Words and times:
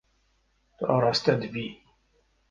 Tu 0.77 0.83
araste 0.95 1.33
dibî. 1.41 1.67